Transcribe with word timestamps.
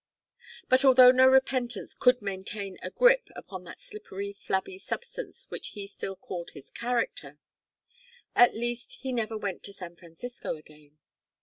But 0.67 0.83
although 0.83 1.11
no 1.11 1.27
repentance 1.27 1.93
could 1.93 2.23
maintain 2.23 2.79
a 2.81 2.89
grip 2.89 3.27
upon 3.35 3.65
that 3.65 3.79
slippery 3.79 4.33
flabby 4.33 4.79
substance 4.79 5.45
which 5.51 5.67
he 5.73 5.85
still 5.85 6.15
called 6.15 6.49
his 6.55 6.71
character, 6.71 7.37
at 8.33 8.55
least 8.55 8.93
he 9.01 9.11
never 9.11 9.37
went 9.37 9.61
to 9.65 9.73
San 9.73 9.95
Francisco 9.95 10.55
again. 10.55 10.97